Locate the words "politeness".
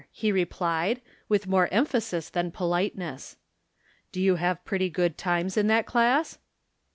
2.49-3.37